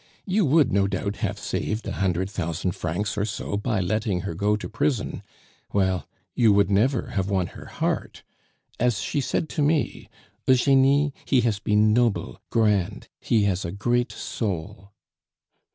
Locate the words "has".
11.41-11.59, 13.43-13.63